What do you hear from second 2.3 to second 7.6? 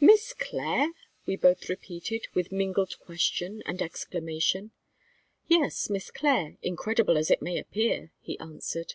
with mingled question and exclamation. "Yes, Miss Clare, incredible as it may